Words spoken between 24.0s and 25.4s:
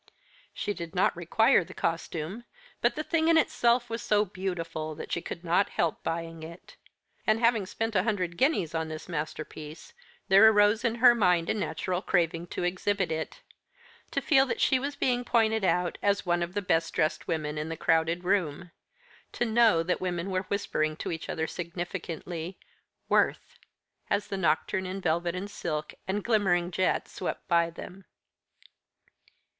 as the nocturn in velvet